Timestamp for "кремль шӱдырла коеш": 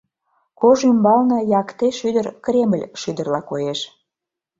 2.45-3.79